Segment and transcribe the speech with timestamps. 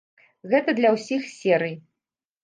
[0.53, 1.75] Гэта для ўсіх серый.